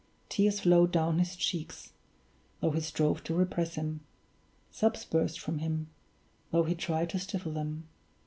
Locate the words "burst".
5.05-5.39